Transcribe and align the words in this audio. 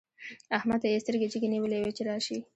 احمد 0.57 0.79
ته 0.81 0.87
يې 0.91 1.01
سترګې 1.03 1.27
جګې 1.33 1.47
نيولې 1.53 1.77
وې 1.79 1.91
چې 1.97 2.03
راشي. 2.09 2.37